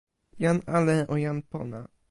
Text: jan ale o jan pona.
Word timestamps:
jan 0.43 0.57
ale 0.77 0.97
o 1.13 1.15
jan 1.25 1.37
pona. 1.49 1.81